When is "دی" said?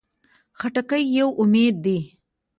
1.85-1.97